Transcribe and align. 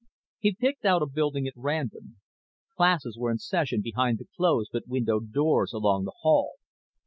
He 0.39 0.55
picked 0.55 0.83
out 0.83 1.03
a 1.03 1.05
building 1.05 1.45
at 1.45 1.53
random. 1.55 2.17
Classes 2.75 3.19
were 3.19 3.29
in 3.29 3.37
session 3.37 3.81
behind 3.83 4.17
the 4.17 4.25
closed 4.35 4.71
but 4.73 4.87
windowed 4.87 5.31
doors 5.31 5.73
along 5.73 6.05
the 6.05 6.15
hall. 6.21 6.53